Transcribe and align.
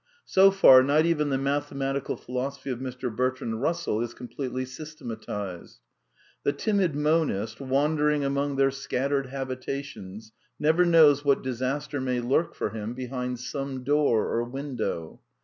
So 0.25 0.49
far, 0.49 0.81
not 0.81 1.05
even 1.05 1.29
the 1.29 1.37
mathematical 1.37 2.17
philosophy 2.17 2.71
of 2.71 2.79
Mr. 2.79 3.15
Bertrand 3.15 3.53
Eussell 3.61 4.03
is 4.03 4.15
completely 4.15 4.65
systematized. 4.65 5.77
The 6.41 6.53
timid 6.53 6.95
monist, 6.95 7.59
wandering 7.61 8.25
among 8.25 8.55
their 8.55 8.71
scattered 8.71 9.27
habitations, 9.27 10.31
never 10.57 10.85
knows 10.85 11.23
what 11.23 11.43
disaster 11.43 12.01
may 12.01 12.19
lurk 12.19 12.55
for 12.55 12.71
him 12.71 12.95
behind 12.95 13.39
some 13.41 13.83
door 13.83 14.27
or 14.31 14.43
win 14.43 14.75
dow. 14.75 15.19